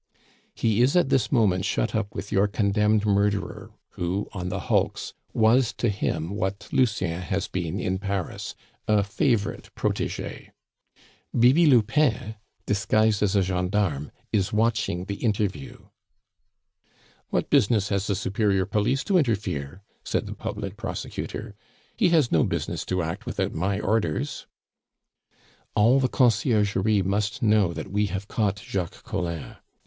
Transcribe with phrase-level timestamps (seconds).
[0.55, 5.13] "He is at this moment shut up with your condemned murderer, who, on the hulks,
[5.31, 8.55] was to him what Lucien has been in Paris
[8.87, 10.49] a favorite protege.
[11.39, 12.33] Bibi Lupin,
[12.65, 15.77] disguised as a gendarme, is watching the interview."
[17.29, 21.53] "What business has the superior police to interfere?" said the public prosecutor.
[21.95, 24.47] "He has no business to act without my orders!"
[25.75, 29.57] "All the Conciergerie must know that we have caught Jacques Collin.